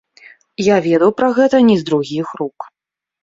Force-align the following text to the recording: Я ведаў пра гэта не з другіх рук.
Я 0.67 0.77
ведаў 0.85 1.11
пра 1.19 1.29
гэта 1.37 1.55
не 1.69 1.77
з 1.81 1.87
другіх 1.89 2.33
рук. 2.39 2.59